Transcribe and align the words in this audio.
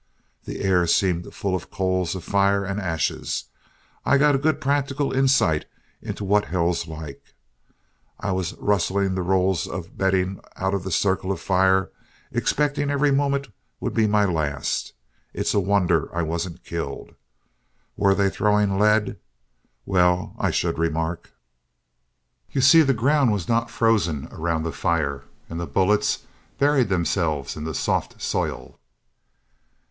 The 0.45 0.61
air 0.63 0.87
seemed 0.87 1.31
full 1.31 1.53
of 1.55 1.69
coals 1.69 2.15
of 2.15 2.23
fire 2.23 2.65
and 2.65 2.79
ashes. 2.81 3.43
I 4.03 4.17
got 4.17 4.41
good 4.41 4.59
practical 4.59 5.13
insight 5.13 5.65
into 6.01 6.23
what 6.25 6.45
hell's 6.45 6.87
like. 6.87 7.35
I 8.19 8.31
was 8.31 8.55
rustling 8.55 9.13
the 9.13 9.21
rolls 9.21 9.67
of 9.67 9.99
bedding 9.99 10.39
out 10.55 10.73
of 10.73 10.83
the 10.83 10.89
circle 10.89 11.31
of 11.31 11.39
fire, 11.39 11.91
expecting 12.31 12.89
every 12.89 13.11
moment 13.11 13.49
would 13.79 13.93
be 13.93 14.07
my 14.07 14.25
last. 14.25 14.93
It's 15.35 15.53
a 15.53 15.59
wonder 15.59 16.09
I 16.15 16.23
wasn't 16.23 16.63
killed. 16.63 17.13
Were 17.95 18.15
they 18.15 18.31
throwing 18.31 18.79
lead? 18.79 19.17
Well, 19.85 20.33
I 20.39 20.49
should 20.49 20.79
remark! 20.79 21.29
You 22.49 22.61
see 22.61 22.81
the 22.81 22.95
ground 22.95 23.31
was 23.31 23.47
not 23.47 23.69
frozen 23.69 24.27
around 24.31 24.63
the 24.63 24.71
fire, 24.71 25.25
and 25.47 25.59
the 25.59 25.67
bullets 25.67 26.25
buried 26.57 26.89
themselves 26.89 27.55
in 27.55 27.65
the 27.65 27.75
soft 27.75 28.19
soil. 28.19 28.79